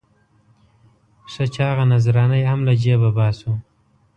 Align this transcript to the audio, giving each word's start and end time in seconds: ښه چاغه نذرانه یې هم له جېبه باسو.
ښه 1.31 1.43
چاغه 1.55 1.83
نذرانه 1.91 2.35
یې 2.41 2.45
هم 2.51 2.59
له 2.67 2.73
جېبه 2.81 3.09
باسو. 3.17 3.51